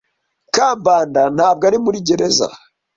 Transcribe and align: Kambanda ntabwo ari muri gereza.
Kambanda 0.55 1.21
ntabwo 1.35 1.63
ari 1.69 1.77
muri 1.85 1.97
gereza. 2.07 2.47